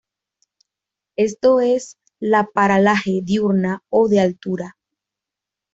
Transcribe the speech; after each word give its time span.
Esto 1.15 1.59
es 1.59 1.99
la 2.19 2.47
paralaje 2.51 3.21
diurna 3.21 3.83
o 3.91 4.07
de 4.09 4.19
altura. 4.19 4.75